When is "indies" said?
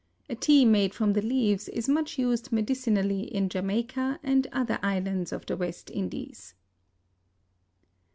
5.91-6.55